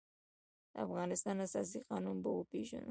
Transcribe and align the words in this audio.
د 0.73 0.75
افغانستان 0.85 1.35
اساسي 1.45 1.79
قانون 1.89 2.17
به 2.23 2.29
وپېژنو. 2.33 2.79